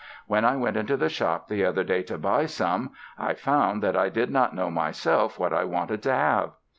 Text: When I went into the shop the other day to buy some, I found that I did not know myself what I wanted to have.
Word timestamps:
When 0.25 0.45
I 0.45 0.55
went 0.55 0.77
into 0.77 0.97
the 0.97 1.09
shop 1.09 1.47
the 1.47 1.63
other 1.63 1.83
day 1.83 2.01
to 2.01 2.17
buy 2.17 2.47
some, 2.47 2.89
I 3.19 3.35
found 3.35 3.83
that 3.83 3.95
I 3.95 4.09
did 4.09 4.31
not 4.31 4.55
know 4.55 4.71
myself 4.71 5.37
what 5.37 5.53
I 5.53 5.63
wanted 5.63 6.01
to 6.01 6.11
have. 6.11 6.53